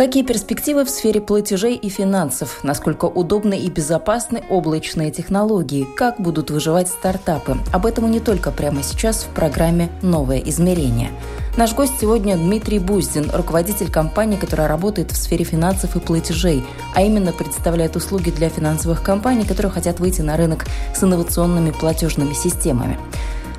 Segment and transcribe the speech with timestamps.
[0.00, 2.60] Какие перспективы в сфере платежей и финансов?
[2.62, 5.86] Насколько удобны и безопасны облачные технологии?
[5.94, 7.58] Как будут выживать стартапы?
[7.70, 11.10] Об этом и не только прямо сейчас в программе «Новое измерение».
[11.58, 17.02] Наш гость сегодня Дмитрий Буздин, руководитель компании, которая работает в сфере финансов и платежей, а
[17.02, 22.98] именно представляет услуги для финансовых компаний, которые хотят выйти на рынок с инновационными платежными системами.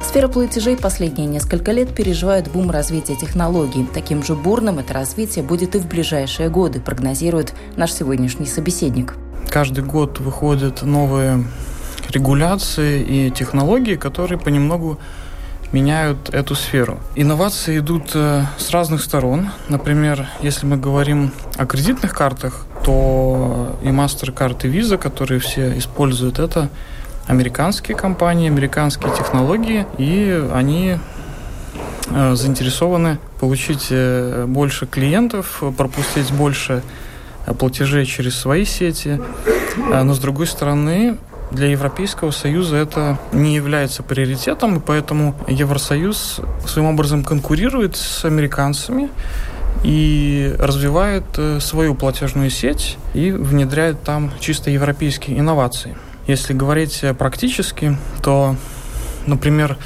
[0.03, 3.87] Сфера платежей последние несколько лет переживает бум развития технологий.
[3.93, 9.15] Таким же бурным это развитие будет и в ближайшие годы, прогнозирует наш сегодняшний собеседник.
[9.49, 11.45] Каждый год выходят новые
[12.09, 14.99] регуляции и технологии, которые понемногу
[15.71, 16.99] меняют эту сферу.
[17.15, 19.49] Инновации идут э, с разных сторон.
[19.69, 26.39] Например, если мы говорим о кредитных картах, то и MasterCard, и Visa, которые все используют
[26.39, 26.69] это,
[27.27, 30.97] американские компании, американские технологии, и они
[32.09, 36.83] э, заинтересованы получить э, больше клиентов, пропустить больше
[37.45, 39.19] э, платежей через свои сети.
[39.77, 41.17] Но с другой стороны,
[41.49, 49.09] для Европейского Союза это не является приоритетом, и поэтому Евросоюз своим образом конкурирует с американцами
[49.83, 51.23] и развивает
[51.59, 55.95] свою платежную сеть и внедряет там чисто европейские инновации.
[56.27, 58.55] Если говорить практически, то,
[59.25, 59.77] например,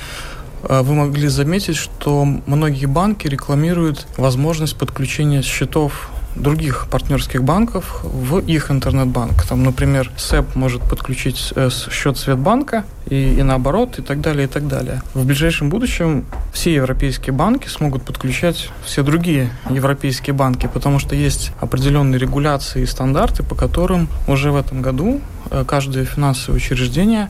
[0.63, 8.39] э, вы могли заметить, что многие банки рекламируют возможность подключения счетов других партнерских банков в
[8.39, 9.43] их интернет-банк.
[9.47, 11.53] Там, например, СЭП может подключить
[11.91, 15.01] счет Светбанка и, и наоборот, и так далее, и так далее.
[15.13, 21.51] В ближайшем будущем все европейские банки смогут подключать все другие европейские банки, потому что есть
[21.59, 25.21] определенные регуляции и стандарты, по которым уже в этом году
[25.51, 27.29] э, каждое финансовое учреждение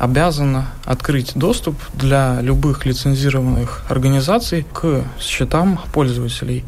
[0.00, 6.64] обязано открыть доступ для любых лицензированных организаций к счетам пользователей.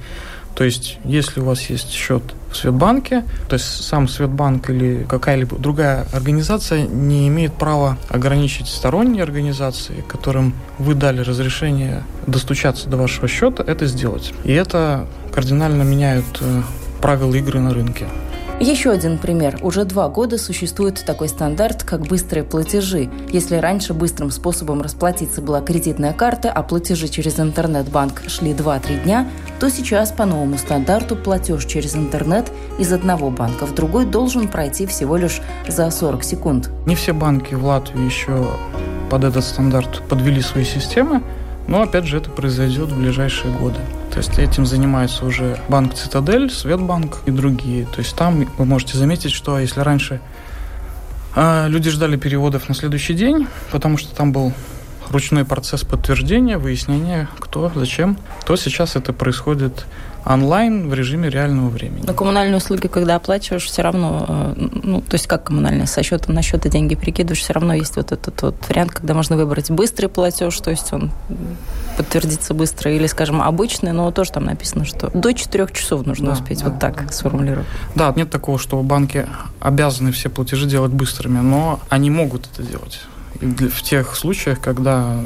[0.55, 5.57] То есть, если у вас есть счет в Светбанке, то есть сам Светбанк или какая-либо
[5.57, 13.29] другая организация не имеет права ограничить сторонние организации, которым вы дали разрешение достучаться до вашего
[13.29, 14.33] счета, это сделать.
[14.45, 16.63] И это кардинально меняет э,
[17.01, 18.07] правила игры на рынке.
[18.63, 19.59] Еще один пример.
[19.63, 23.11] Уже два года существует такой стандарт, как быстрые платежи.
[23.33, 29.29] Если раньше быстрым способом расплатиться была кредитная карта, а платежи через интернет-банк шли 2-3 дня,
[29.59, 34.87] то сейчас по новому стандарту платеж через интернет из одного банка в другой должен пройти
[34.87, 36.71] всего лишь за 40 секунд.
[36.87, 38.47] Не все банки в Латвии еще
[39.11, 41.25] под этот стандарт подвели свои системы,
[41.67, 43.81] но опять же это произойдет в ближайшие годы.
[44.13, 47.87] То есть этим занимается уже банк Цитадель, Светбанк и другие.
[47.87, 50.21] То есть там вы можете заметить, что если раньше
[51.35, 54.53] э, люди ждали переводов на следующий день, потому что там был
[55.11, 59.85] ручной процесс подтверждения, выяснения, кто, зачем, то сейчас это происходит
[60.25, 62.05] онлайн в режиме реального времени.
[62.07, 66.33] Но коммунальные услуги, когда оплачиваешь, все равно, э, ну, то есть как коммунальные, со счета
[66.33, 70.07] на счет деньги перекидываешь, все равно есть вот этот вот вариант, когда можно выбрать быстрый
[70.07, 71.11] платеж, то есть он
[71.97, 76.33] подтвердится быстро, или, скажем, обычный, но тоже там написано, что до 4 часов нужно да,
[76.33, 77.13] успеть, да, вот так да.
[77.13, 77.67] сформулировать.
[77.95, 79.27] Да, нет такого, что банки
[79.61, 83.01] обязаны все платежи делать быстрыми, но они могут это делать
[83.41, 85.21] в тех случаях, когда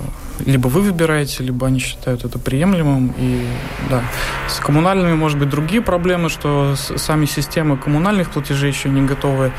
[0.44, 3.14] либо вы выбираете, либо они считают это приемлемым.
[3.18, 3.46] И
[3.90, 4.02] да,
[4.48, 9.52] с коммунальными, может быть, другие проблемы, что сами системы коммунальных платежей еще не готовы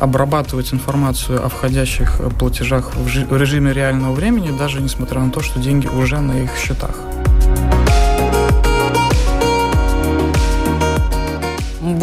[0.00, 5.86] обрабатывать информацию о входящих платежах в режиме реального времени, даже несмотря на то, что деньги
[5.86, 6.96] уже на их счетах.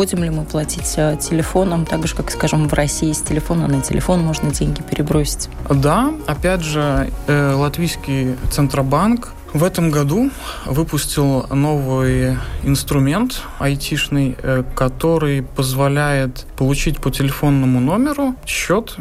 [0.01, 3.83] Будем ли мы платить э, телефоном, так же, как, скажем, в России с телефона на
[3.83, 5.47] телефон можно деньги перебросить?
[5.69, 10.31] Да, опять же, э, латвийский Центробанк в этом году
[10.65, 18.95] выпустил новый инструмент айтишный, э, который позволяет получить по телефонному номеру счет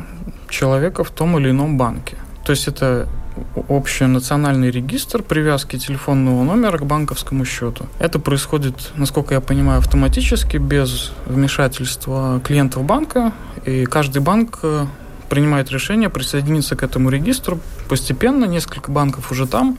[0.51, 2.19] человека в том или ином банке.
[2.45, 3.09] То есть это
[3.69, 7.87] общий национальный регистр привязки телефонного номера к банковскому счету.
[7.99, 13.33] Это происходит, насколько я понимаю, автоматически, без вмешательства клиентов банка,
[13.65, 14.87] и каждый банк э,
[15.29, 18.45] принимает решение присоединиться к этому регистру постепенно.
[18.45, 19.79] Несколько банков уже там,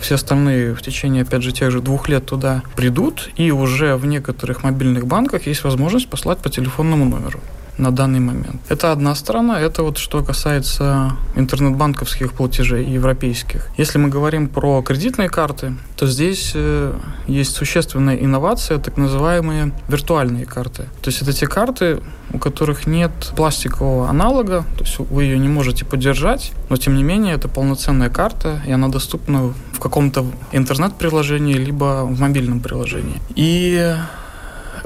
[0.00, 4.06] все остальные в течение, опять же, тех же двух лет туда придут, и уже в
[4.06, 7.40] некоторых мобильных банках есть возможность послать по телефонному номеру.
[7.78, 8.60] На данный момент.
[8.68, 13.68] Это одна сторона, это вот что касается интернет-банковских платежей европейских.
[13.76, 16.92] Если мы говорим про кредитные карты, то здесь э,
[17.26, 20.84] есть существенная инновация, так называемые виртуальные карты.
[21.02, 22.00] То есть это те карты,
[22.32, 27.02] у которых нет пластикового аналога, то есть вы ее не можете поддержать, но тем не
[27.02, 33.20] менее это полноценная карта, и она доступна в каком-то интернет-приложении, либо в мобильном приложении.
[33.34, 33.94] И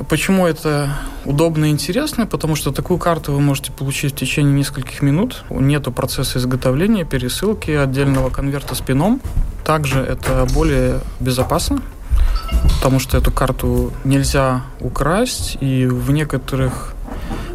[0.06, 0.90] Почему это
[1.24, 2.26] удобно и интересно?
[2.26, 5.44] Потому что такую карту вы можете получить в течение нескольких минут.
[5.50, 9.20] Нету процесса изготовления, пересылки, отдельного конверта с пином.
[9.64, 11.82] Также это более безопасно,
[12.76, 16.94] потому что эту карту нельзя украсть, и в некоторых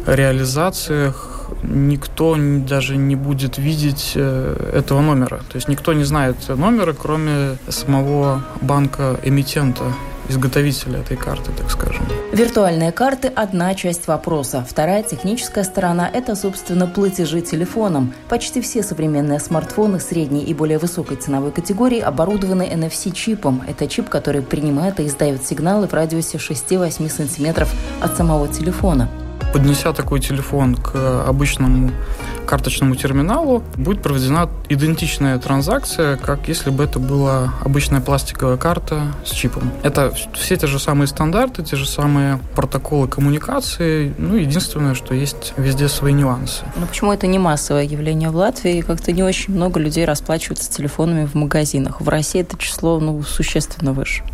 [0.06, 5.38] реализациях никто даже не будет видеть э, этого номера.
[5.38, 9.84] То есть никто не знает номера, кроме самого банка-эмитента
[10.28, 12.06] изготовителя этой карты, так скажем.
[12.32, 14.66] Виртуальные карты– одна часть вопроса.
[14.68, 18.12] Вторая техническая сторона– это, собственно, платежи телефоном.
[18.28, 23.62] Почти все современные смартфоны средней и более высокой ценовой категории оборудованы NFC-чипом.
[23.66, 29.08] Это чип, который принимает и издает сигналы в радиусе 6-8 сантиметров от самого телефона
[29.54, 31.92] поднеся такой телефон к обычному
[32.44, 39.30] карточному терминалу, будет проведена идентичная транзакция, как если бы это была обычная пластиковая карта с
[39.30, 39.70] чипом.
[39.84, 44.12] Это все те же самые стандарты, те же самые протоколы коммуникации.
[44.18, 46.64] Ну, единственное, что есть везде свои нюансы.
[46.74, 48.80] Но почему это не массовое явление в Латвии?
[48.80, 52.00] Как-то не очень много людей расплачиваются телефонами в магазинах.
[52.00, 54.24] В России это число ну, существенно выше.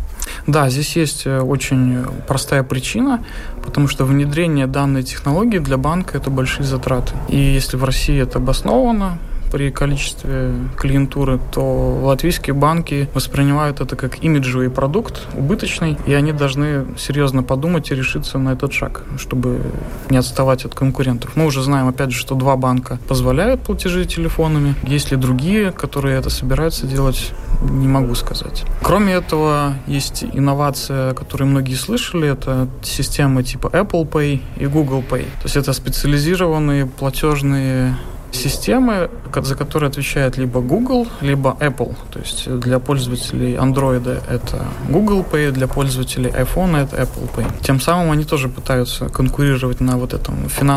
[0.47, 3.23] Да, здесь есть э, очень простая причина,
[3.63, 7.13] потому что внедрение данной технологии для банка– это большие затраты.
[7.29, 9.17] И если в России это обосновано,
[9.51, 16.85] при количестве клиентуры, то латвийские банки воспринимают это как имиджевый продукт, убыточный, и они должны
[16.97, 19.61] серьезно подумать и решиться на этот шаг, чтобы
[20.09, 21.35] не отставать от конкурентов.
[21.35, 24.75] Мы уже знаем, опять же, что два банка позволяют платежи телефонами.
[24.83, 27.31] Есть ли другие, которые это собираются делать,
[27.61, 28.63] не могу сказать.
[28.81, 35.23] Кроме этого, есть инновация, которую многие слышали, это системы типа Apple Pay и Google Pay.
[35.23, 37.97] То есть это специализированные платежные
[38.31, 41.95] системы, за которые отвечает либо Google, либо Apple.
[42.11, 47.45] То есть для пользователей Android это Google Pay, для пользователей iPhone это Apple Pay.
[47.61, 50.35] Тем самым они тоже пытаются конкурировать на вот этом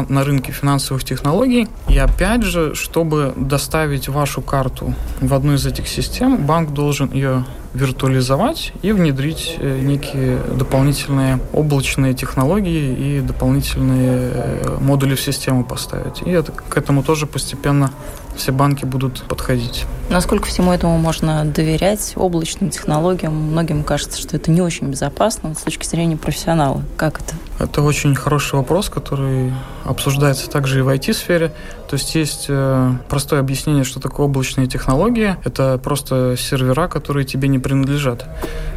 [0.09, 1.69] на рынке финансовых технологий.
[1.89, 7.45] И опять же, чтобы доставить вашу карту в одну из этих систем, банк должен ее
[7.75, 16.23] виртуализовать и внедрить э, некие дополнительные облачные технологии и дополнительные э, модули в систему поставить.
[16.25, 17.91] И это, к этому тоже постепенно
[18.36, 19.84] все банки будут подходить.
[20.10, 23.34] Насколько всему этому можно доверять облачным технологиям?
[23.34, 26.82] Многим кажется, что это не очень безопасно с точки зрения профессионала.
[26.96, 27.34] Как это?
[27.58, 29.52] Это очень хороший вопрос, который
[29.84, 31.52] обсуждается также и в IT-сфере.
[31.88, 35.36] То есть есть э, простое объяснение, что такое облачные технологии.
[35.44, 38.26] Это просто сервера, которые тебе не принадлежат,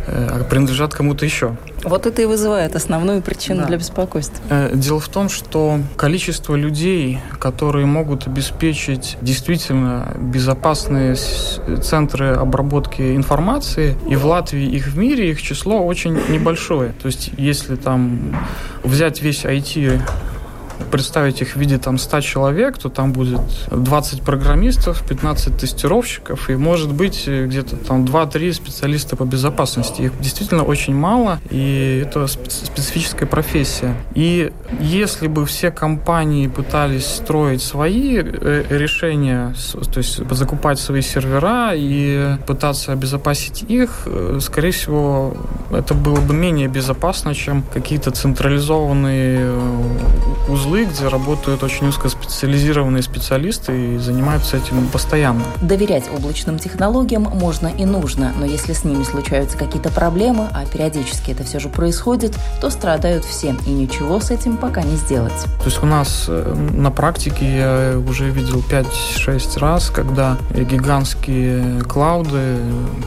[0.07, 1.57] э, а принадлежат кому-то еще.
[1.87, 3.67] Вот это и вызывает основную причину да.
[3.67, 4.43] для беспокойства.
[4.49, 13.95] Э, дело в том, что количество людей, которые могут обеспечить действительно безопасные центры обработки информации,
[14.07, 16.93] и в Латвии, их в мире, их число очень небольшое.
[17.01, 18.35] То есть если там
[18.83, 20.01] взять весь IT
[20.91, 23.41] представить их в виде там 100 человек, то там будет
[23.71, 30.03] 20 программистов, 15 тестировщиков и, может быть, где-то там 2-3 специалиста по безопасности.
[30.03, 33.95] Их действительно очень мало, и это специфическая профессия.
[34.15, 39.53] И если бы все компании пытались строить свои э, решения,
[39.93, 45.35] то есть закупать свои сервера и пытаться обезопасить их, э, скорее всего,
[45.71, 49.87] это было бы менее безопасно, чем какие-то централизованные э,
[50.49, 55.43] узлы узлы, где работают очень узкоспециализированные специалисты и занимаются этим постоянно.
[55.61, 61.31] Доверять облачным технологиям можно и нужно, но если с ними случаются какие-то проблемы, а периодически
[61.31, 65.43] это все же происходит, то страдают все, и ничего с этим пока не сделать.
[65.59, 72.57] То есть у нас э, на практике я уже видел 5-6 раз, когда гигантские клауды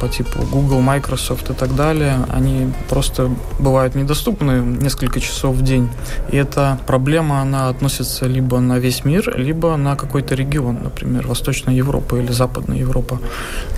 [0.01, 5.91] по типу Google, Microsoft и так далее, они просто бывают недоступны несколько часов в день.
[6.31, 11.75] И эта проблема, она относится либо на весь мир, либо на какой-то регион, например, Восточная
[11.75, 13.19] Европа или Западная Европа.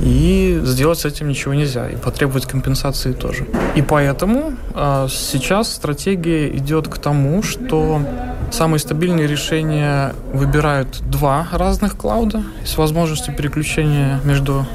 [0.01, 3.47] И сделать с этим ничего нельзя, и потребовать компенсации тоже.
[3.77, 8.03] И поэтому а, сейчас стратегия идет к тому, что
[8.51, 14.67] самые стабильные решения выбирают два разных клауда с возможностью переключения между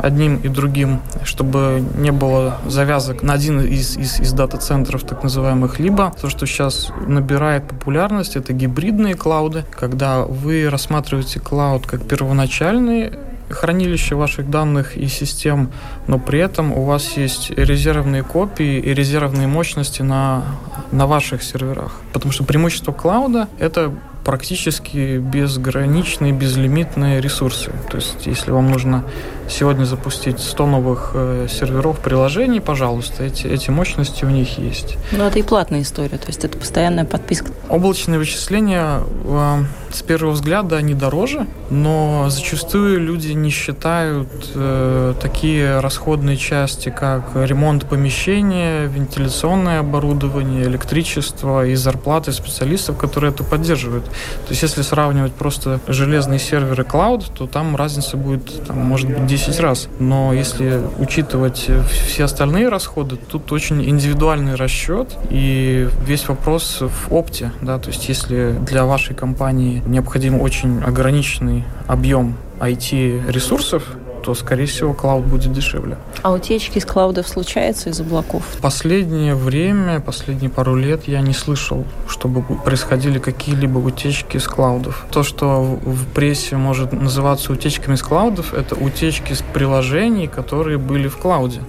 [0.00, 5.78] одним и другим, чтобы не было завязок на один из, из, из дата-центров, так называемых,
[5.78, 13.12] либо то, что сейчас набирает популярность, это гибридные клауды, когда вы рассматриваете клауд как первоначальный
[13.52, 15.70] хранилище ваших данных и систем,
[16.06, 20.44] но при этом у вас есть резервные копии и резервные мощности на,
[20.90, 21.92] на ваших серверах.
[22.12, 23.92] Потому что преимущество клауда— это
[24.24, 27.72] практически безграничные, безлимитные ресурсы.
[27.90, 29.04] То есть, если вам нужно
[29.48, 34.96] сегодня запустить 100 новых э, серверов приложений, пожалуйста, эти, эти мощности у них есть.
[35.12, 37.50] Ну, это и платная история, то есть это постоянная подписка.
[37.68, 45.80] Облачные вычисления э, с первого взгляда они дороже, но зачастую люди не считают э, такие
[45.80, 54.10] расходные части, как ремонт помещения, вентиляционное оборудование, электричество и зарплаты специалистов, которые это поддерживают.
[54.44, 59.26] То есть, если сравнивать просто железные серверы клауд, то там разница будет, там, может быть,
[59.26, 59.88] 10 раз.
[59.98, 67.52] Но если учитывать все остальные расходы, тут очень индивидуальный расчет и весь вопрос в опте.
[67.60, 67.78] Да?
[67.78, 73.84] То есть, если для вашей компании необходим очень ограниченный объем IT-ресурсов,
[74.22, 75.96] то, скорее всего, клауд будет дешевле.
[76.22, 78.44] А утечки из клаудов случаются из облаков?
[78.60, 85.04] Последнее время, последние пару лет я не слышал, чтобы происходили какие-либо утечки из клаудов.
[85.10, 91.08] То, что в прессе может называться утечками из клаудов, это утечки из приложений, которые были
[91.08, 91.60] в клауде.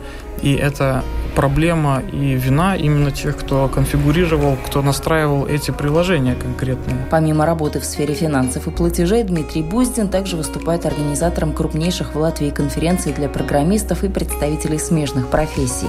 [0.44, 1.04] И это
[1.36, 7.08] проблема и вина именно тех, кто конфигурировал, кто настраивал эти приложения конкретные.
[7.10, 12.50] Помимо работы в сфере финансов и платежей, Дмитрий Буздин также выступает организатором крупнейших в Латвии
[12.50, 15.88] конференций для программистов и представителей смежных профессий.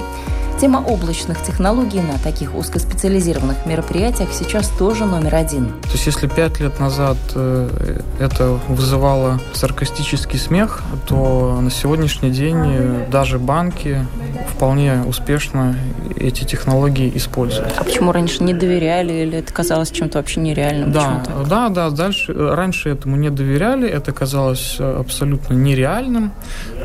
[0.61, 5.67] Тема облачных технологий на таких узкоспециализированных мероприятиях сейчас тоже номер один.
[5.83, 12.57] То есть если пять лет назад э, это вызывало саркастический смех, то на сегодняшний день
[12.67, 14.07] э, даже банки
[14.49, 15.77] вполне успешно
[16.17, 17.75] эти технологии используют.
[17.77, 20.93] А почему раньше не доверяли или это казалось чем-то вообще нереальным?
[20.93, 21.91] Да, да, да.
[21.91, 26.33] Дальше, э, раньше этому не доверяли, это казалось абсолютно нереальным,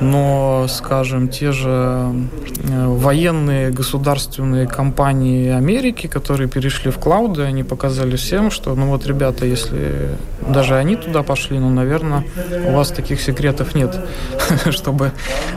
[0.02, 2.12] но, скажем, те же
[2.64, 9.46] военные государственные компании Америки, которые перешли в клауды, они показали всем, что, ну вот, ребята,
[9.46, 10.10] если
[10.48, 12.24] даже они туда пошли, ну, наверное,
[12.68, 13.96] у вас таких секретов нет,
[14.72, 15.12] чтобы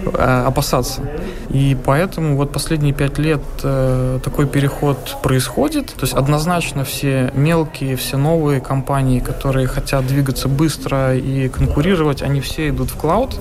[0.04, 1.02] э, опасаться.
[1.50, 5.86] И поэтому вот последние пять лет э, такой переход происходит.
[5.86, 12.40] То есть однозначно все мелкие, все новые компании, которые хотят двигаться быстро и конкурировать, они
[12.40, 13.38] все идут в клауд.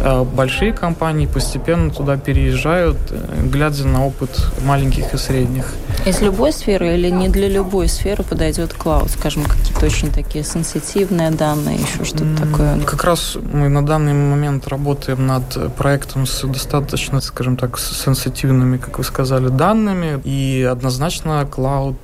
[0.00, 4.30] Э, большие компании постепенно туда переезжают, э, глядя на опыт
[4.64, 5.72] маленьких и средних.
[6.04, 9.10] Из любой сферы или не для любой сферы подойдет клауд?
[9.10, 12.80] Скажем, какие-то очень такие сенситивные данные, еще что-то такое?
[12.82, 18.98] Как раз мы на данный момент работаем над проектом с достаточно, скажем так, сенситивными, как
[18.98, 20.20] вы сказали, данными.
[20.24, 21.96] И однозначно клауд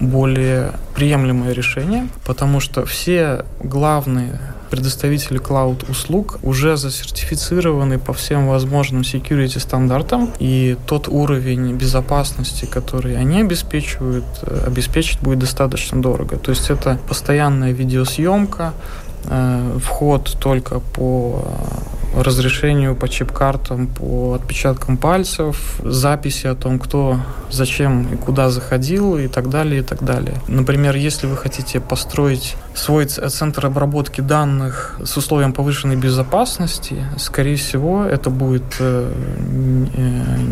[0.00, 4.40] более приемлемое решение, потому что все главные
[4.70, 13.40] предоставители клауд-услуг уже засертифицированы по всем возможным security стандартам, и тот уровень безопасности, который они
[13.40, 16.36] обеспечивают, э, обеспечить будет достаточно дорого.
[16.36, 18.72] То есть это постоянная видеосъемка,
[19.24, 21.44] э, вход только по
[22.14, 29.28] разрешению по чип-картам, по отпечаткам пальцев, записи о том, кто, зачем и куда заходил и
[29.28, 30.40] так далее, и так далее.
[30.48, 38.04] Например, если вы хотите построить свой центр обработки данных с условием повышенной безопасности, скорее всего,
[38.04, 39.12] это будет э,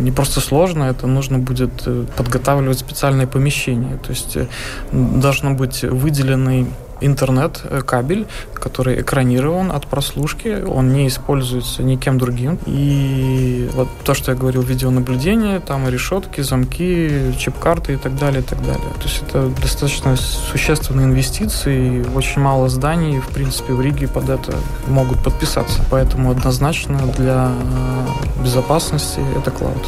[0.03, 3.97] не просто сложно, это нужно будет э, подготавливать специальное помещение.
[3.99, 4.47] То есть э,
[4.93, 6.67] должно быть выделенный
[7.00, 12.59] интернет-кабель, который экранирован от прослушки, он не используется никем другим.
[12.67, 18.40] И вот то, что я говорил, видеонаблюдение, там и решетки, замки, чип-карты и так далее,
[18.40, 18.93] и так далее.
[18.99, 24.55] То есть это достаточно существенные инвестиции, очень мало зданий, в принципе, в Риге под это
[24.87, 25.83] могут подписаться.
[25.90, 27.52] Поэтому однозначно для
[28.43, 29.87] безопасности это клауд.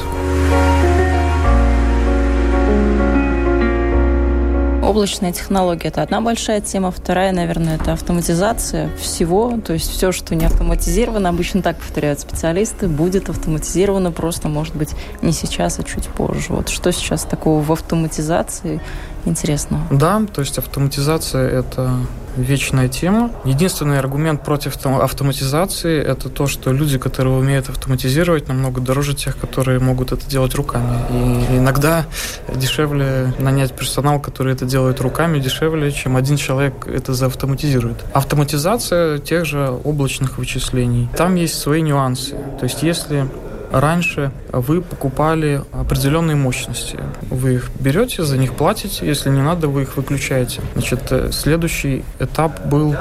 [4.91, 6.91] Облачная технология– это одна большая тема.
[6.91, 9.57] Вторая, наверное, это автоматизация всего.
[9.65, 14.97] То есть все, что не автоматизировано, обычно так повторяют специалисты, будет автоматизировано просто, может быть,
[15.23, 16.47] не сейчас, а чуть позже.
[16.49, 18.81] Вот что сейчас такого в автоматизации
[19.27, 19.85] интересного?
[19.93, 21.93] Да, то есть автоматизация– это
[22.37, 23.31] вечная тема.
[23.45, 29.79] Единственный аргумент против автоматизации– это то, что люди, которые умеют автоматизировать, намного дороже тех, которые
[29.79, 30.99] могут это делать руками.
[31.11, 32.07] И иногда
[32.55, 38.05] дешевле нанять персонал, который это делает руками, дешевле, чем один человек это заавтоматизирует.
[38.13, 41.09] Автоматизация тех же облачных вычислений.
[41.17, 42.37] Там есть свои нюансы.
[42.59, 43.27] То есть если
[43.71, 46.99] Раньше вы покупали определенные мощности.
[47.31, 50.61] Вы их берете, за них платите, если не надо, вы их выключаете.
[50.75, 52.97] Значит, э, следующий этап был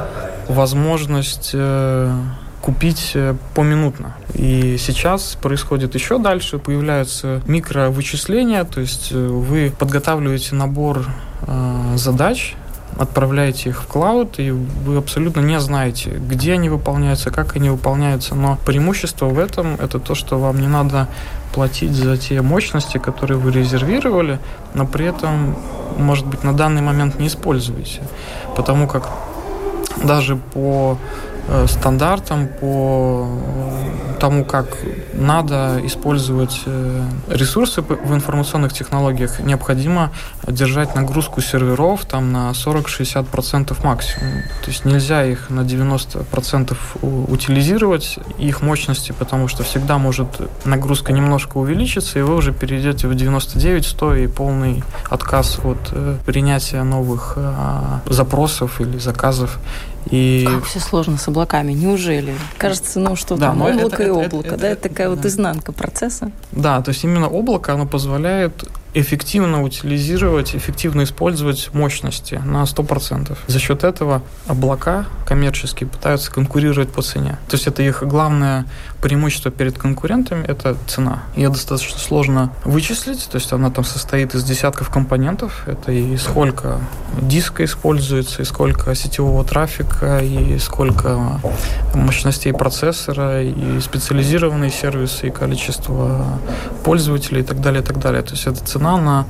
[0.47, 2.11] возможность э,
[2.61, 4.15] купить э, поминутно.
[4.35, 11.05] И сейчас происходит еще дальше, появляются микровычисления, то есть вы подготавливаете набор
[11.95, 12.55] задач,
[12.99, 18.35] отправляете их в клауд, и вы абсолютно не знаете, где они выполняются, как они выполняются.
[18.35, 21.07] Но преимущество в этом– это то, что вам не надо
[21.53, 24.39] платить за те мощности, которые вы резервировали,
[24.73, 25.55] но при этом,
[25.97, 28.01] может быть, на данный момент не используете.
[28.55, 29.09] Потому как
[30.03, 30.97] даже по
[31.67, 33.27] стандартам, по
[34.19, 34.77] тому, как
[35.13, 40.11] надо использовать э, ресурсы в информационных технологиях, необходимо
[40.47, 44.33] держать нагрузку серверов там на 40-60% максимум.
[44.63, 50.27] То есть нельзя их на 90% утилизировать, их мощности, потому что всегда может
[50.65, 56.83] нагрузка немножко увеличиться, и вы уже перейдете в 99-100 и полный отказ от э, принятия
[56.83, 57.37] новых
[58.05, 59.59] запросов или заказов.
[60.09, 60.47] И...
[60.49, 62.33] Как все сложно с облаками, неужели?
[62.57, 65.15] Кажется, ну что да, там, облако это, и облако, это, да, это, это такая да.
[65.15, 66.31] вот изнанка процесса.
[66.51, 73.37] Да, то есть именно облако, оно позволяет эффективно утилизировать, эффективно использовать мощности на 100%.
[73.47, 77.37] За счет этого облака коммерческие пытаются конкурировать по цене.
[77.47, 78.65] То есть это их главное
[79.01, 81.23] преимущество перед конкурентами– это цена.
[81.35, 85.63] Ее достаточно сложно вычислить, то есть она там состоит из десятков компонентов.
[85.67, 86.79] Это и сколько
[87.21, 91.39] диска используется, и сколько сетевого трафика, и сколько
[91.93, 96.39] мощностей процессора, и специализированные сервисы, и количество
[96.83, 98.21] пользователей и так далее, и так далее.
[98.23, 99.25] То есть это цена на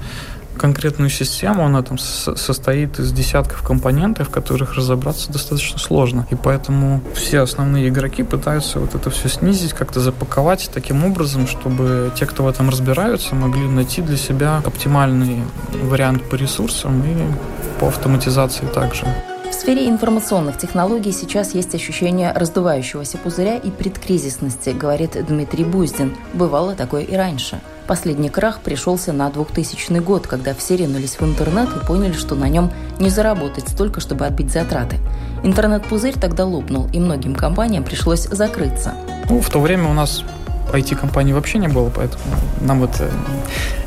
[0.60, 6.28] конкретную систему, она там состоит из десятков компонентов, в которых разобраться достаточно сложно.
[6.30, 12.12] И поэтому все основные игроки пытаются вот это все снизить, как-то запаковать таким образом, чтобы
[12.16, 15.44] те, кто в этом разбираются, могли найти для себя оптимальный
[15.82, 17.16] вариант по ресурсам и
[17.80, 19.06] по автоматизации также.
[19.50, 26.16] В сфере информационных технологий сейчас есть ощущение раздувающегося пузыря и предкризисности, говорит Дмитрий Буздин.
[26.34, 27.60] Бывало такое и раньше.
[27.88, 32.48] Последний крах пришелся на 2000 год, когда все ринулись в интернет и поняли, что на
[32.48, 34.98] нем не заработать столько, чтобы отбить затраты.
[35.44, 38.94] Интернет-пузырь тогда лопнул, и многим компаниям пришлось закрыться.
[39.30, 40.24] Ну, в то время у нас
[40.74, 42.24] IT-компаний вообще не было, поэтому
[42.62, 43.10] нам это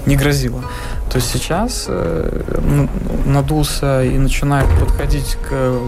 [0.07, 0.63] не грозило.
[1.11, 2.89] То есть сейчас э,
[3.27, 5.79] надулся и начинает подходить к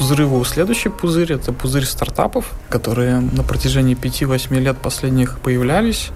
[0.00, 1.32] взрыву следующий пузырь.
[1.32, 6.10] Это пузырь стартапов, которые на протяжении 5-8 лет последних появлялись.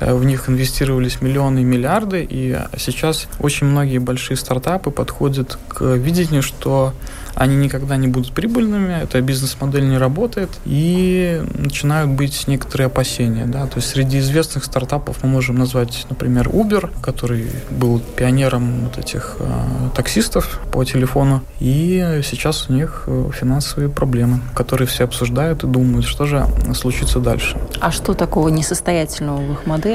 [0.00, 5.82] Э, в них инвестировались миллионы и миллиарды, и сейчас очень многие большие стартапы подходят к
[5.82, 6.94] видению, что
[7.34, 13.46] они никогда не будут прибыльными, эта бизнес-модель не работает, и начинают быть некоторые опасения.
[13.46, 13.66] Да?
[13.66, 19.36] То есть среди известных стартапов мы можем назвать, например, Uber, который был пионером вот этих
[19.38, 19.46] э,
[19.94, 26.06] таксистов по телефону, и сейчас у них э, финансовые проблемы, которые все обсуждают и думают,
[26.06, 27.56] что же случится дальше.
[27.80, 29.89] А что такого несостоятельного в их модели?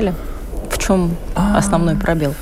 [0.69, 1.57] В чем а.
[1.57, 2.33] основной пробел?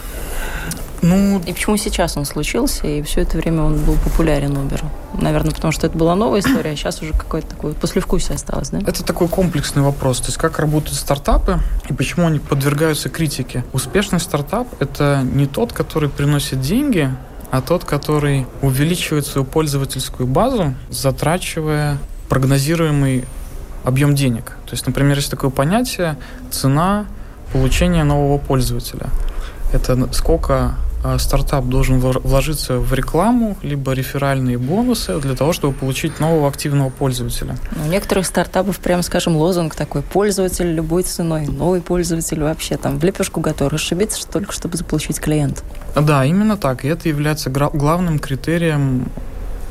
[1.03, 4.85] Ну, и почему сейчас он случился, и все это время он был популярен Uber?
[5.19, 8.79] Наверное, потому что это была новая история, а сейчас уже какое-то такое послевкусие осталось, да?
[8.79, 10.19] Это такой комплексный вопрос.
[10.19, 13.65] То есть, как работают стартапы и почему они подвергаются критике.
[13.73, 17.11] Успешный стартап– это не тот, который приносит деньги,
[17.51, 21.97] а тот, который увеличивает свою пользовательскую базу, затрачивая
[22.29, 23.25] прогнозируемый
[23.83, 24.57] объем денег.
[24.65, 26.17] То есть, например, есть такое понятие
[26.49, 27.07] цена
[27.53, 29.07] получения нового пользователя.
[29.71, 36.19] Это сколько а, стартап должен вложиться в рекламу, либо реферальные бонусы для того, чтобы получить
[36.19, 37.57] нового активного пользователя.
[37.85, 43.03] У некоторых стартапов, прямо скажем, лозунг такой «пользователь любой ценой», новый пользователь вообще там в
[43.03, 45.61] лепешку готов расшибиться только, чтобы заполучить клиента.
[45.95, 46.85] Да, именно так.
[46.85, 49.05] И это является главным критерием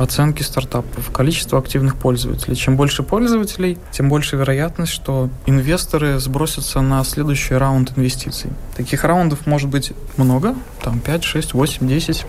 [0.03, 2.57] оценки стартапов, количество активных пользователей.
[2.57, 8.51] Чем больше пользователей, тем больше вероятность, что инвесторы сбросятся на следующий раунд инвестиций.
[8.77, 12.27] Таких раундов может быть много, там 5, 6, 8, 10.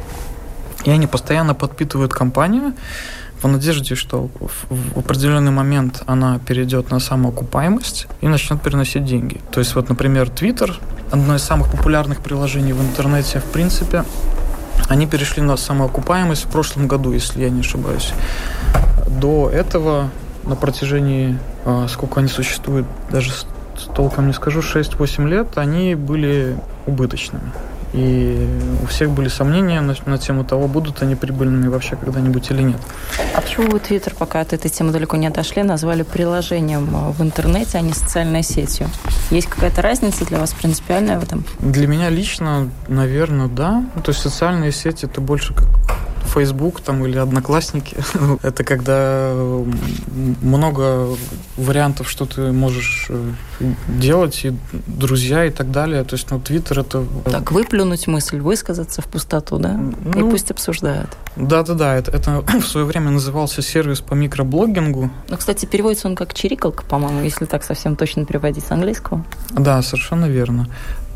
[0.86, 2.74] И они постоянно подпитывают компанию
[3.42, 4.30] в надежде, что
[4.70, 9.40] в определенный момент она перейдет на самоокупаемость и начнет переносить деньги.
[9.52, 10.74] То есть вот, например, Twitter,
[11.12, 14.06] одно из самых популярных приложений в интернете, в принципе,
[14.90, 18.14] Они перешли на самоокупаемость в прошлом году, если я не ошибаюсь.
[19.08, 20.10] До этого
[20.44, 23.32] на протяжении, а, сколько они существуют, даже
[23.96, 27.52] толком не скажу, 6-8 лет, они были убыточными.
[27.94, 28.50] И
[28.82, 32.82] у всех были сомнения на, на тему того, будут они прибыльными вообще когда-нибудь или нет.
[33.36, 37.78] А почему вы Твиттер, пока от этой темы далеко не отошли, назвали приложением в интернете,
[37.78, 38.90] а не социальной сетью?
[39.30, 41.46] Есть какая-то разница для вас принципиальная в этом?
[41.60, 43.86] Для меня лично, наверное, да.
[44.04, 45.68] То есть социальные сети это больше как
[46.34, 47.96] Facebook там или Одноклассники.
[48.44, 49.34] это когда
[50.42, 51.16] много
[51.58, 53.32] вариантов, что ты можешь э,
[53.88, 54.54] делать, и
[54.88, 56.04] друзья и так далее.
[56.04, 57.06] То есть, ну, Твиттер это...
[57.26, 59.74] Так, выплюнуть мысль, высказаться в пустоту, да?
[59.74, 61.10] Ну, и пусть обсуждают.
[61.36, 65.12] Да-да-да, это, это в свое время назывался сервис по микроблогингу.
[65.30, 69.24] Ну, кстати, переводится он как чирикалка, по-моему, если так совсем точно переводить с английского.
[69.52, 70.68] Да, совершенно верно.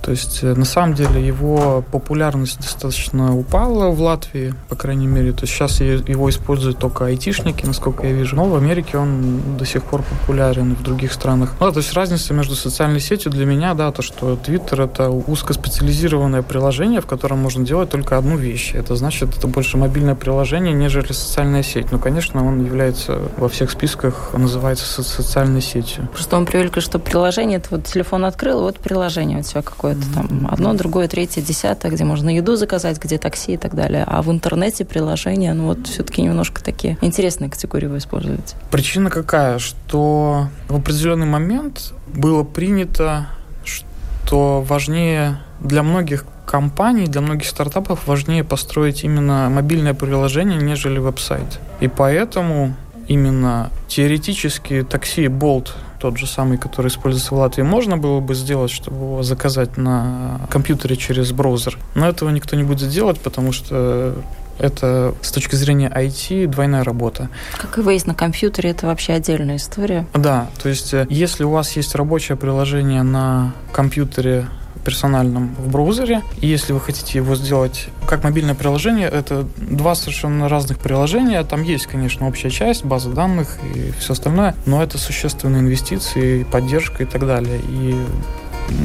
[0.02, 5.32] То есть, э, на самом деле, его популярность достаточно упала в Латвии, по крайней мере.
[5.32, 8.36] То есть, сейчас его используют только айтишники, насколько я вижу.
[8.36, 11.56] Но в Америке он до сих пор популярен, в других странах.
[11.60, 16.42] Ну, то есть, разница между социальной сетью для меня, да, то, что Twitter— это узкоспециализированное
[16.42, 18.72] приложение, в котором можно делать только одну вещь.
[18.74, 21.92] Это значит, это больше мобильное приложение, нежели социальная сеть.
[21.92, 26.08] Ну, конечно, он является во всех списках, называется социальной сетью.
[26.14, 30.14] Просто он привык, что приложение, это вот телефон открыл, вот приложение у тебя какое какое-то
[30.14, 34.04] там одно, другое, третье, десятое, где можно еду заказать, где такси и так далее.
[34.08, 38.56] А в интернете приложения, ну вот все-таки немножко такие интересные категории вы используете.
[38.72, 39.60] Причина какая?
[39.60, 43.28] Что в определенный момент было принято,
[43.64, 51.60] что важнее для многих компаний, для многих стартапов важнее построить именно мобильное приложение, нежели веб-сайт.
[51.82, 52.74] И поэтому
[53.08, 58.72] именно теоретически такси Bolt тот же самый, который используется в Латвии, можно было бы сделать,
[58.72, 61.78] чтобы его заказать на компьютере через браузер.
[61.96, 64.16] Но этого никто не будет делать, потому что
[64.60, 67.30] это с точки зрения IT двойная работа.
[67.58, 70.08] Как и выезд на компьютере, это вообще отдельная история.
[70.14, 74.48] Да, то есть э, если у вас есть рабочее приложение на компьютере
[74.88, 76.22] персональном в браузере.
[76.40, 81.44] И если вы хотите его сделать как мобильное приложение, это два совершенно разных приложения.
[81.44, 87.04] Там есть, конечно, общая часть, база данных и все остальное, но это существенные инвестиции, поддержка
[87.04, 87.60] и так далее.
[87.68, 87.96] И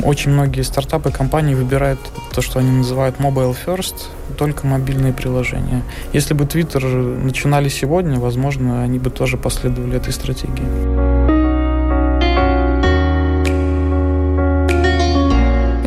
[0.03, 2.01] очень многие стартапы компании выбирают
[2.35, 3.95] то, что они называют mobile first,
[4.37, 5.83] только мобильные приложения.
[6.13, 6.85] Если бы Twitter
[7.23, 11.02] начинали сегодня, возможно, они бы тоже последовали этой стратегии.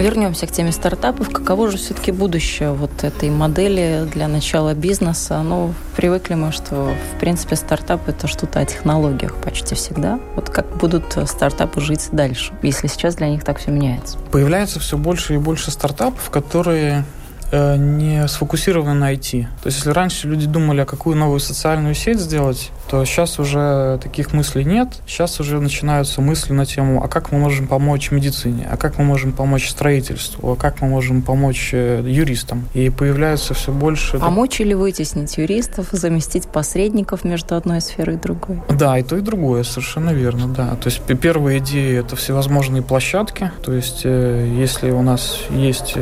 [0.06, 1.32] Вернемся к теме стартапов.
[1.32, 5.42] Каково же все-таки будущее вот этой модели для начала бизнеса?
[5.42, 10.20] Ну, привыкли мы, что, в принципе, стартап– это что-то о технологиях почти всегда.
[10.36, 14.20] Вот как будут стартапы жить дальше, если сейчас для них так все меняется?
[14.32, 17.04] Появляется все больше и больше стартапов, которые
[17.52, 19.44] Э, не сфокусированы на IT.
[19.62, 24.00] То есть, если раньше люди думали, а какую новую социальную сеть сделать, то сейчас уже
[24.02, 24.90] таких мыслей нет.
[25.08, 29.06] Сейчас уже начинаются мысли на тему, а как мы можем помочь медицине, а как мы
[29.06, 32.68] можем помочь строительству, а как мы можем помочь э, юристам.
[32.74, 34.20] И появляются все больше...
[34.20, 38.62] Помочь или вытеснить юристов, заместить посредников между одной сферой и другой?
[38.70, 40.76] Да, и то, и другое, совершенно верно, да.
[40.76, 43.52] То есть первая идея— это всевозможные площадки.
[43.64, 45.96] То есть э, если у нас есть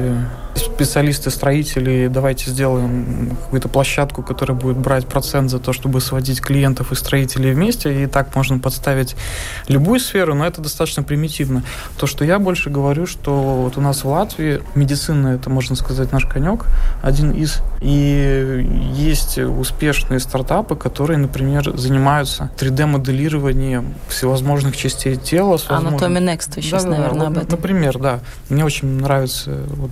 [0.56, 6.73] специалисты, строители, давайте сделаем какую-то площадку, которая будет брать процент за то, чтобы сводить клиентов
[6.82, 9.16] и строителей вместе, и так можно подставить
[9.68, 11.64] любую сферу, но это достаточно примитивно.
[11.98, 16.12] То, что я больше говорю, что вот у нас в Латвии медицина, это, можно сказать,
[16.12, 16.66] наш конек,
[17.02, 25.56] один из, и есть успешные стартапы, которые, например, занимаются 3D-моделированием всевозможных частей тела.
[25.56, 27.50] Anatomy Next, сейчас, да, наверное, об этом.
[27.50, 28.20] Например, да.
[28.50, 29.92] Мне очень нравится вот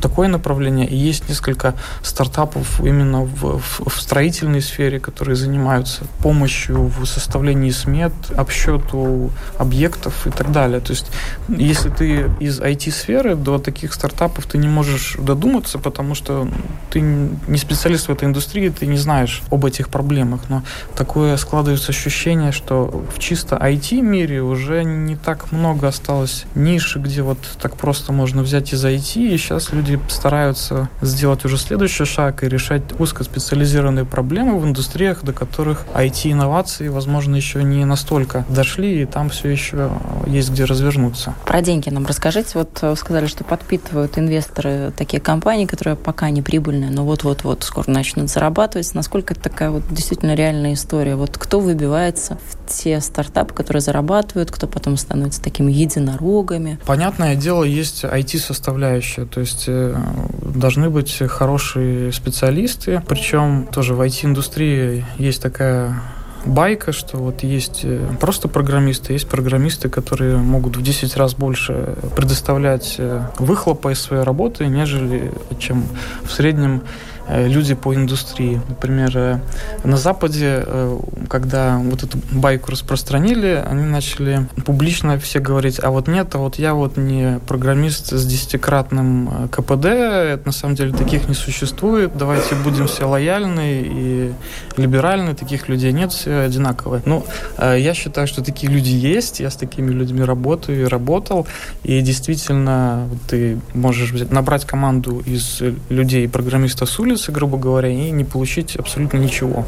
[0.00, 0.88] такое направление.
[0.88, 7.70] И есть несколько стартапов именно в, в, в строительной сфере, которые занимаются помощью в составлении
[7.70, 10.80] смет, обсчету объектов и так далее.
[10.80, 11.06] То есть,
[11.48, 16.48] если ты из IT-сферы до таких стартапов ты не можешь додуматься, потому что
[16.90, 20.40] ты не специалист в этой индустрии, ты не знаешь об этих проблемах.
[20.48, 20.62] Но
[20.96, 27.38] такое складывается ощущение, что в чисто IT-мире уже не так много осталось ниши, где вот
[27.60, 32.48] так просто можно взять из IT, и сейчас люди стараются сделать уже следующий шаг и
[32.48, 39.06] решать узкоспециализированные проблемы в индустриях, до которых IT IT-инновации, возможно, еще не настолько дошли, и
[39.06, 39.90] там все еще
[40.26, 41.34] есть где развернуться.
[41.44, 42.50] Про деньги нам расскажите.
[42.54, 47.90] Вот э, сказали, что подпитывают инвесторы такие компании, которые пока не прибыльные, но вот-вот-вот скоро
[47.90, 48.94] начнут зарабатывать.
[48.94, 51.16] Насколько это такая вот действительно реальная история?
[51.16, 56.78] Вот кто выбивается в те стартапы, которые зарабатывают, кто потом становится такими единорогами?
[56.86, 59.96] Понятное дело, есть IT-составляющая, то есть э,
[60.42, 65.97] должны быть хорошие специалисты, причем тоже в IT-индустрии есть такая
[66.44, 71.96] байка, что вот есть э, просто программисты, есть программисты, которые могут в 10 раз больше
[72.16, 75.84] предоставлять э, выхлопа из своей работы, нежели чем
[76.22, 76.84] в среднем Э,
[77.30, 78.60] люди по индустрии.
[78.68, 79.40] Например, э,
[79.84, 86.08] на Западе, э, когда вот эту байку распространили, они начали публично все говорить, а вот
[86.08, 91.28] нет, а вот я вот не программист с десятикратным КПД, это на самом деле таких
[91.28, 94.32] не существует, давайте будем все лояльны и
[94.76, 97.02] либеральны, таких людей нет, все одинаковые.
[97.04, 97.24] Ну,
[97.58, 101.46] я считаю, что такие люди есть, я с такими людьми работаю и работал,
[101.82, 108.10] и действительно ты можешь набрать команду из людей, программистов с улицы, улице, грубо говоря, и
[108.10, 109.64] не получить абсолютно ничего.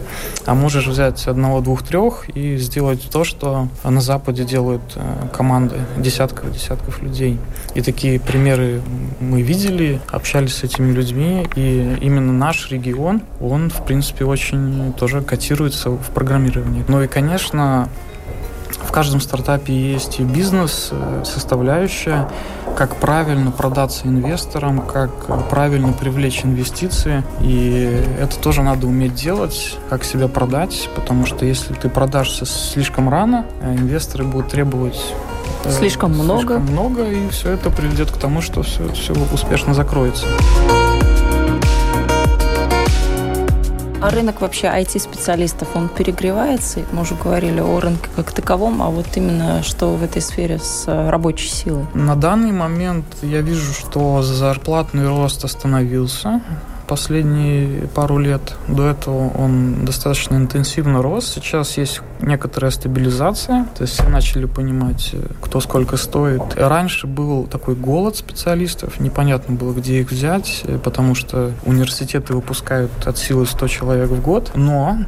[0.46, 5.76] А можешь взять одного, двух, трех и сделать то, что на Западе делают э, команды
[5.96, 7.38] десятков, десятков людей.
[7.74, 8.80] И такие примеры
[9.20, 15.22] мы видели, общались с этими людьми, и именно наш регион, он, в принципе, очень тоже
[15.22, 16.84] котируется в программировании.
[16.88, 17.88] Ну и, конечно,
[18.70, 22.28] в каждом стартапе есть и бизнес-составляющая, э,
[22.76, 27.22] как правильно продаться инвесторам, как правильно привлечь инвестиции.
[27.40, 33.08] И это тоже надо уметь делать, как себя продать, потому что если ты продашься слишком
[33.08, 35.00] рано, э, инвесторы будут требовать
[35.64, 36.40] э, слишком много.
[36.40, 40.26] Слишком много, и все это приведет к тому, что все, все успешно закроется.
[44.02, 46.80] А рынок вообще IT-специалистов, он перегревается?
[46.90, 50.86] Мы уже говорили о рынке как таковом, а вот именно что в этой сфере с
[50.86, 51.84] рабочей силой?
[51.92, 56.40] На данный момент я вижу, что зарплатный рост остановился
[56.90, 58.56] последние пару лет.
[58.66, 61.32] До этого он достаточно интенсивно рос.
[61.34, 66.42] Сейчас есть некоторая стабилизация, то есть все начали понимать, кто сколько стоит.
[66.56, 73.16] Раньше был такой голод специалистов, непонятно было, где их взять, потому что университеты выпускают от
[73.16, 74.98] силы 100 человек в год, но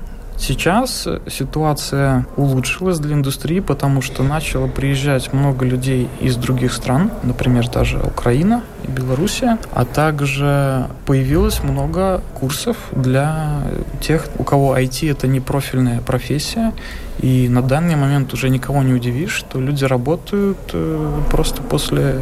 [0.42, 7.68] Сейчас ситуация улучшилась для индустрии, потому что начало приезжать много людей из других стран, например,
[7.68, 13.62] даже Украина и Белоруссия, а также появилось много курсов для
[14.00, 16.72] тех, у кого IT это не профильная профессия,
[17.20, 22.18] и на данный момент уже никого не удивишь, что люди работают э, просто после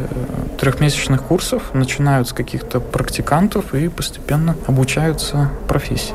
[0.59, 6.13] трехмесячных курсов, начинают с каких-то практикантов и постепенно обучаются профессии.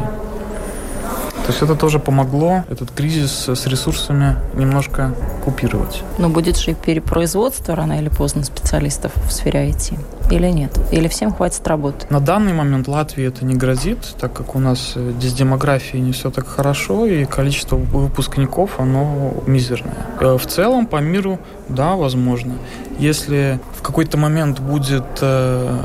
[1.46, 6.02] То есть это тоже помогло этот кризис с ресурсами немножко купировать.
[6.18, 9.96] Но будет же перепроизводство рано или поздно специалистов в сфере IT?
[10.32, 10.76] Или нет?
[10.90, 12.04] Или всем хватит работы?
[12.10, 16.10] На данный момент Латвии это не грозит, так как у нас э, здесь демография не
[16.10, 19.94] все так хорошо, и количество выпускников, оно мизерное.
[20.18, 22.54] Э, в целом, по миру, да, возможно.
[22.98, 25.78] Если в какой-то момент будет э,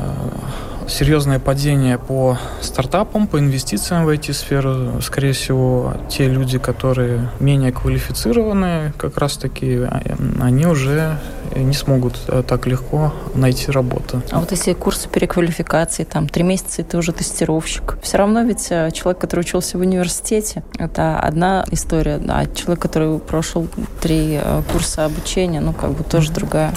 [0.88, 5.00] серьезное падение по стартапам, по инвестициям в IT-сферу.
[5.02, 10.02] Скорее всего, те люди, которые менее квалифицированы, как раз-таки, а,
[10.40, 11.18] они уже
[11.54, 14.22] не смогут э, так легко найти работу.
[14.30, 18.68] А вот если курсы переквалификации, там, три месяца, и ты уже тестировщик, все равно ведь
[18.70, 23.68] э, человек, который учился в университете, это одна история, а человек, который прошел
[24.00, 26.72] три э, курса обучения, ну, как бы тоже другая.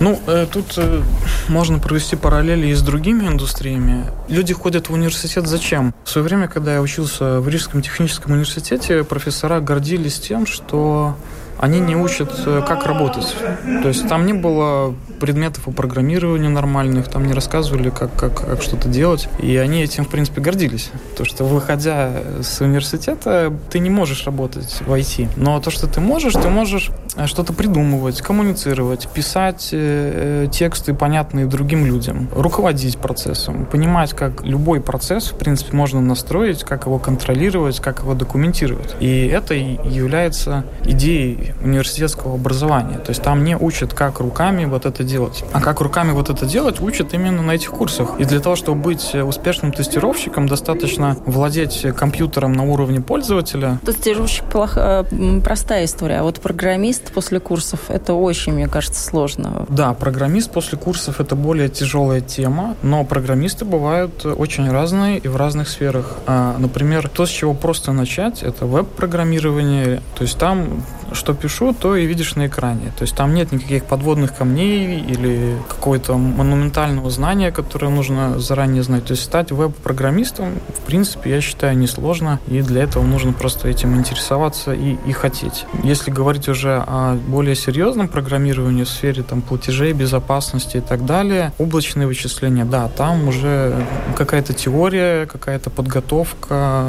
[0.00, 1.02] Ну, э, тут э,
[1.48, 4.04] можно провести параллели и с другими индустриями.
[4.28, 5.94] Люди ходят в университет зачем?
[6.04, 11.16] В свое время, когда я учился в Рижском техническом университете, профессора гордились тем, что
[11.58, 13.34] они не учат, э, как работать.
[13.82, 18.62] То есть там не было предметов по программированию нормальных, там не рассказывали, как, как, как
[18.62, 19.28] что-то делать.
[19.40, 20.90] И они этим, в принципе, гордились.
[21.16, 25.28] То, что выходя с университета, ты не можешь работать в IT.
[25.36, 31.46] Но то, что ты можешь, ты можешь э, что-то придумывать, коммуницировать, писать э, тексты, понятные
[31.46, 37.80] другим людям, руководить процессом, понимать, как любой процесс, в принципе, можно настроить, как его контролировать,
[37.80, 38.94] как его документировать.
[39.00, 42.98] И это является идеей университетского образования.
[42.98, 45.44] То есть там не учат, как руками вот это делать.
[45.52, 48.18] А как руками вот это делать, учат именно на этих курсах.
[48.18, 53.78] И для того, чтобы быть успешным тестировщиком, достаточно владеть компьютером на уровне пользователя.
[53.84, 59.66] Тестировщик плохо, э, простая история, а вот программист после курсов это очень, мне кажется, сложно.
[59.68, 65.36] Да, программист после курсов это более тяжелая тема, но программисты бывают очень разные и в
[65.36, 66.18] разных сферах.
[66.26, 70.02] А, например, то, с чего просто начать, это веб-программирование.
[70.16, 70.82] То есть там
[71.12, 72.92] что пишу, то и видишь на экране.
[72.96, 79.04] То есть там нет никаких подводных камней или какого-то монументального знания, которое нужно заранее знать.
[79.04, 83.96] То есть стать веб-программистом, в принципе, я считаю, несложно, и для этого нужно просто этим
[83.96, 85.66] интересоваться и, и хотеть.
[85.82, 91.52] Если говорить уже о более серьезном программировании в сфере там, платежей, безопасности и так далее,
[91.58, 93.74] облачные вычисления, да, там уже
[94.16, 96.84] какая-то теория, какая-то подготовка,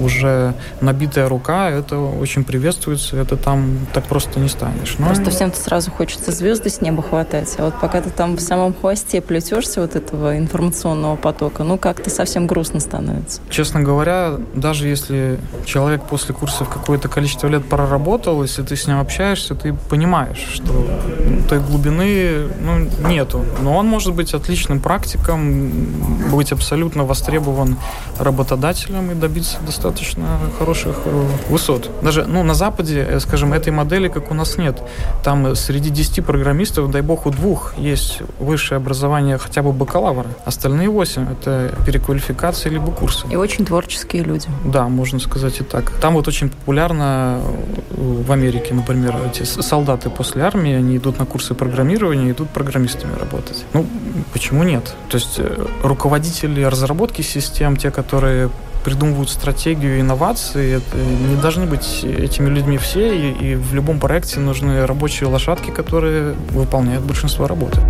[0.00, 3.51] уже набитая рука, это очень приветствуется, это там
[3.92, 4.96] так просто не станешь.
[4.98, 5.06] Но...
[5.06, 8.74] Просто всем-то сразу хочется звезды с неба хватать, а вот пока ты там в самом
[8.74, 13.40] хвосте плетешься вот этого информационного потока, ну как-то совсем грустно становится.
[13.50, 19.00] Честно говоря, даже если человек после курсов какое-то количество лет проработал, если ты с ним
[19.00, 20.86] общаешься, ты понимаешь, что
[21.48, 23.44] той глубины ну, нету.
[23.60, 25.70] Но он может быть отличным практиком,
[26.30, 27.76] быть абсолютно востребован
[28.18, 31.90] работодателем и добиться достаточно хороших э, высот.
[32.02, 34.82] Даже ну, на Западе Э, скажем, этой модели, как у нас нет.
[35.24, 40.28] Там среди 10 программистов, дай бог, у двух есть высшее образование хотя бы бакалавра.
[40.44, 43.26] Остальные 8— это переквалификация либо курсы.
[43.32, 44.48] И очень творческие люди.
[44.64, 45.90] Да, можно сказать и так.
[46.00, 47.40] Там вот очень популярно
[47.90, 53.18] э, в Америке, например, эти солдаты после армии, они идут на курсы программирования, идут программистами
[53.18, 53.64] работать.
[53.74, 53.86] Ну,
[54.32, 54.94] почему нет?
[55.08, 58.50] То есть э, руководители разработки систем, те, которые
[58.84, 60.72] придумывают стратегию инноваций.
[60.72, 65.70] Это не должны быть этими людьми все, и, и в любом проекте нужны рабочие лошадки,
[65.70, 67.80] которые выполняют большинство работы.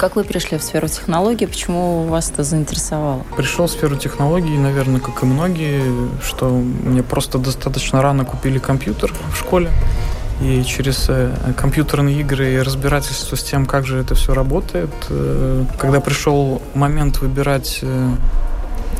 [0.00, 1.46] Как вы пришли в сферу технологий?
[1.46, 3.26] Почему вас это заинтересовало?
[3.36, 5.82] Пришел в сферу технологий, наверное, как и многие,
[6.22, 9.70] что мне просто достаточно рано купили компьютер в школе.
[10.40, 15.64] И через э, компьютерные игры и разбирательство с тем, как же это все работает, э,
[15.78, 18.10] когда пришел момент выбирать э,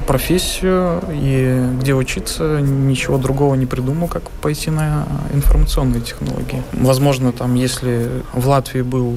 [0.06, 6.62] профессию и где учиться, ничего другого не придумал, как пойти на информационные технологии.
[6.72, 9.14] Возможно, там, если в Латвии был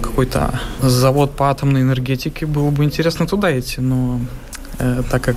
[0.00, 4.20] какой-то завод по атомной энергетике, было бы интересно туда идти, но
[5.10, 5.36] так как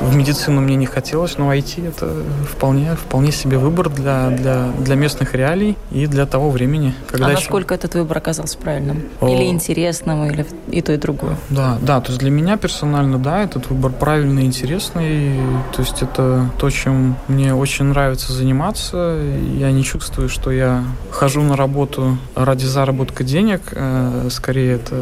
[0.00, 2.12] в медицину мне не хотелось, но IT это
[2.48, 6.94] вполне, вполне себе выбор для, для, для местных реалий и для того времени.
[7.08, 7.40] Когда а еще...
[7.40, 9.04] насколько этот выбор оказался правильным?
[9.20, 9.28] О...
[9.28, 11.36] Или интересным, или и то, и другое?
[11.50, 15.36] Да, да, то есть для меня персонально, да, этот выбор правильный и интересный.
[15.74, 19.20] То есть это то, чем мне очень нравится заниматься.
[19.56, 23.60] Я не чувствую, что я хожу на работу ради заработка денег.
[23.72, 24.96] Э, скорее, это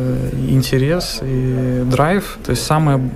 [0.49, 2.39] интерес и драйв.
[2.45, 3.11] То есть самое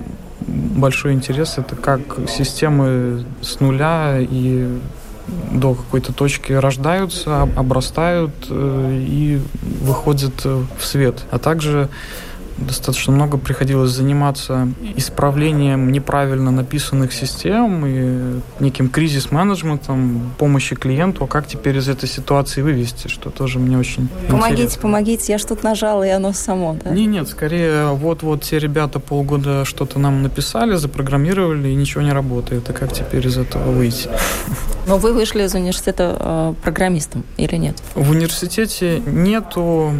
[0.47, 4.79] большой интерес это как системы с нуля и
[5.51, 9.41] до какой-то точки рождаются, обрастают э, и
[9.81, 11.23] выходят в свет.
[11.31, 11.89] А также
[12.57, 21.47] достаточно много приходилось заниматься исправлением неправильно написанных систем и неким кризис-менеджментом, помощи клиенту, а как
[21.47, 24.81] теперь из этой ситуации вывести, что тоже мне очень Помогите, интересно.
[24.81, 26.91] помогите, я что-то нажала, и оно само, да?
[26.91, 32.69] Не, нет, скорее вот-вот те ребята полгода что-то нам написали, запрограммировали, и ничего не работает,
[32.69, 34.09] а как теперь из этого выйти?
[34.87, 37.75] Но вы вышли из университета э, программистом или нет?
[37.95, 39.91] В университете нету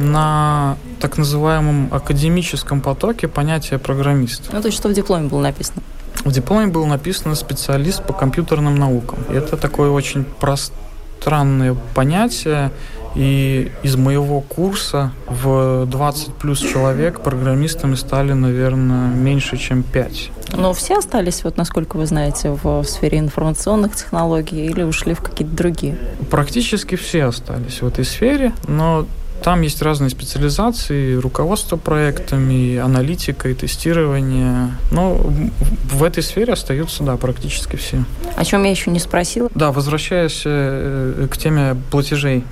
[0.00, 4.50] на так называемом академическом потоке понятие программист.
[4.52, 5.82] Ну, то есть что в дипломе было написано?
[6.24, 9.18] В дипломе было написано специалист по компьютерным наукам.
[9.30, 12.70] И это такое очень пространное понятие.
[13.16, 20.30] И из моего курса в 20 плюс человек программистами стали, наверное, меньше, чем 5.
[20.56, 25.56] Но все остались, вот насколько вы знаете, в сфере информационных технологий или ушли в какие-то
[25.56, 25.98] другие?
[26.30, 29.06] Практически все остались в этой сфере, но
[29.42, 34.72] там есть разные специализации, руководство проектами, аналитика и тестирование.
[34.90, 38.04] Но в этой сфере остаются, да, практически все.
[38.36, 39.48] О чем я еще не спросила?
[39.54, 42.44] Да, возвращаясь э, к теме платежей.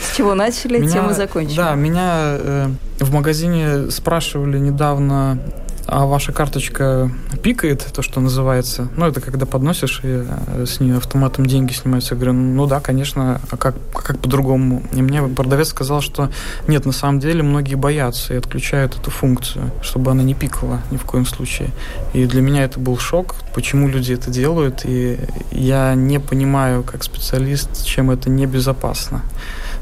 [0.00, 1.56] С чего начали, меня, тем и закончили.
[1.56, 2.68] Да, меня э,
[3.00, 5.38] в магазине спрашивали недавно,
[5.86, 7.10] а ваша карточка
[7.48, 8.88] пикает, то, что называется.
[8.96, 12.14] Ну, это когда подносишь, и э, с нее автоматом деньги снимаются.
[12.14, 14.82] Я говорю, ну да, конечно, а как, как по-другому?
[14.92, 16.28] И мне продавец сказал, что
[16.66, 20.98] нет, на самом деле многие боятся и отключают эту функцию, чтобы она не пикала ни
[20.98, 21.70] в коем случае.
[22.12, 25.18] И для меня это был шок, почему люди это делают, и
[25.50, 29.22] я не понимаю, как специалист, чем это небезопасно.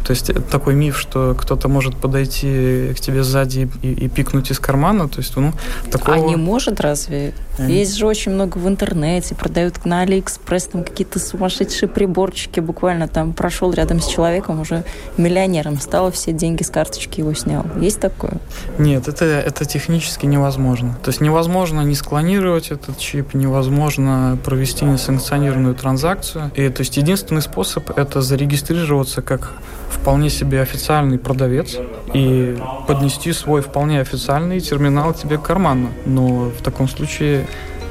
[0.06, 4.60] То есть такой миф, что кто-то может подойти к тебе сзади и, и пикнуть из
[4.60, 5.52] кармана, то есть, ну,
[5.90, 6.14] такого...
[6.14, 7.34] А не может разве?
[7.58, 7.70] Mm.
[7.70, 13.32] Есть же очень много в интернете, продают на Алиэкспресс там какие-то сумасшедшие приборчики, буквально там
[13.32, 14.84] прошел рядом с человеком, уже
[15.16, 17.64] миллионером стал, все деньги с карточки его снял.
[17.80, 18.34] Есть такое?
[18.78, 20.98] Нет, это, это технически невозможно.
[21.02, 26.50] То есть невозможно не склонировать этот чип, невозможно провести несанкционированную транзакцию.
[26.54, 29.52] И, то есть единственный способ это зарегистрироваться как
[30.06, 31.76] вполне себе официальный продавец
[32.14, 35.88] и поднести свой вполне официальный терминал тебе к карману.
[36.04, 37.48] Но в таком случае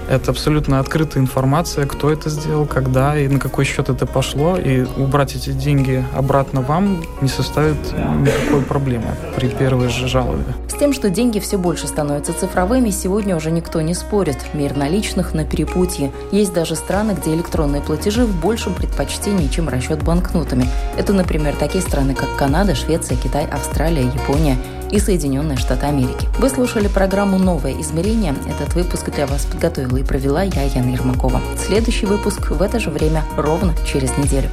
[0.10, 4.58] это абсолютно открытая информация, кто это сделал, когда и на какой счет это пошло.
[4.58, 7.78] И убрать эти деньги обратно вам не составит
[8.20, 10.44] никакой проблемы при первой же жалобе.
[10.68, 14.38] С тем, что деньги все больше становятся цифровыми, сегодня уже никто не спорит.
[14.54, 16.12] Мир наличных на перепутье.
[16.32, 20.68] Есть даже страны, где электронные платежи в большем предпочтении, чем расчет банкнотами.
[20.98, 24.58] Это, например, такие страны, как Канада, Швеция, Китай, Австралия, Япония
[24.92, 26.28] и Соединенные Штаты Америки.
[26.38, 28.36] Вы слушали программу «Новое измерение».
[28.48, 31.42] Этот выпуск для вас подготовила и провела я, Яна Ермакова.
[31.58, 34.50] Следующий выпуск в это же время ровно через неделю.